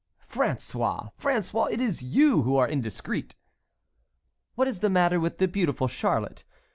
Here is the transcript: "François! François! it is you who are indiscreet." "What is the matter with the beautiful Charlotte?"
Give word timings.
"François! 0.27 1.11
François! 1.21 1.71
it 1.71 1.79
is 1.79 2.01
you 2.01 2.41
who 2.41 2.55
are 2.57 2.67
indiscreet." 2.67 3.35
"What 4.55 4.67
is 4.67 4.79
the 4.79 4.89
matter 4.89 5.19
with 5.19 5.37
the 5.37 5.47
beautiful 5.47 5.87
Charlotte?" 5.87 6.43